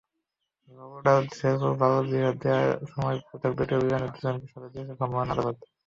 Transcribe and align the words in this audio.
বগুড়ার 0.77 1.23
শেরপুরে 1.37 1.73
বাল্যবিয়ে 1.81 2.29
দেওয়ার 2.41 2.71
সময় 2.91 3.17
পৃথক 3.27 3.51
দুইটি 3.57 3.73
অভিযানে 3.77 4.07
দুজনকে 4.13 4.47
সাজা 4.51 4.69
দিয়েছেন 4.69 4.95
ভ্রাম্যমাণ 4.97 5.27
আদালত। 5.33 5.57